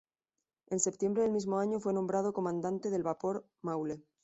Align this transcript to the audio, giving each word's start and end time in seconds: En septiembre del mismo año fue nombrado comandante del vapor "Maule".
En 0.71 0.79
septiembre 0.79 1.21
del 1.21 1.31
mismo 1.31 1.59
año 1.59 1.79
fue 1.79 1.93
nombrado 1.93 2.33
comandante 2.33 2.89
del 2.89 3.03
vapor 3.03 3.45
"Maule". 3.61 4.01